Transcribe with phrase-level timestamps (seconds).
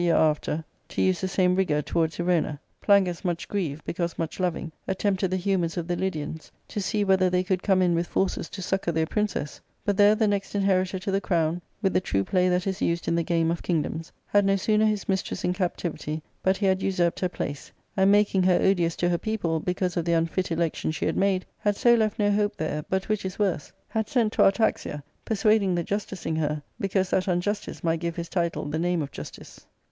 [0.01, 4.39] 237 year after, to use the same rigour towards Erona, Plangus, much grieved, because much
[4.39, 8.07] loving, attempted the humours of the Lydians, to see whether they could come in with
[8.07, 12.01] forces to succour their princess; but there the next inheritor to the crown, with the
[12.01, 15.43] true play that is used in the game of kingdoms, had no sooner his mistress
[15.43, 19.59] in captivity but he had usurped her place, and, making her odious to her people,
[19.59, 23.07] because of the unfit election she had made, had so left no hope there, but,
[23.07, 27.83] which is worse, had sent to Artaxia, persuading the jus ticing* her, because that unjustice
[27.83, 29.63] might give his title the name of justice.